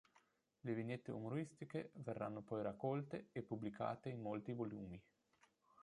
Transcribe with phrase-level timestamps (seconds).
[0.61, 4.99] Le vignette umoristiche verranno poi raccolte e pubblicate in molti volumi.